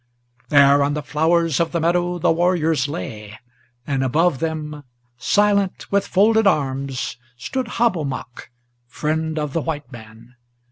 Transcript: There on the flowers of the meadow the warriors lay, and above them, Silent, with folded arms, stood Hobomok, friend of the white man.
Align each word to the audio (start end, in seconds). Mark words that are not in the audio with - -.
There 0.49 0.81
on 0.81 0.95
the 0.95 1.03
flowers 1.03 1.59
of 1.59 1.71
the 1.73 1.79
meadow 1.79 2.17
the 2.17 2.31
warriors 2.31 2.87
lay, 2.87 3.37
and 3.85 4.03
above 4.03 4.39
them, 4.39 4.83
Silent, 5.19 5.91
with 5.91 6.07
folded 6.07 6.47
arms, 6.47 7.17
stood 7.37 7.67
Hobomok, 7.77 8.49
friend 8.87 9.37
of 9.37 9.53
the 9.53 9.61
white 9.61 9.91
man. 9.91 10.37